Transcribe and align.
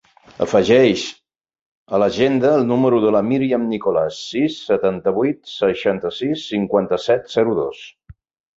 Afegeix 0.43 1.01
a 1.97 1.99
l'agenda 2.03 2.53
el 2.61 2.65
número 2.71 3.01
de 3.03 3.13
la 3.17 3.21
Míriam 3.29 3.67
Nicolas: 3.75 4.23
sis, 4.31 4.57
setanta-vuit, 4.71 5.39
seixanta-sis, 5.59 6.49
cinquanta-set, 6.57 7.33
zero, 7.39 7.57
dos. 7.63 7.89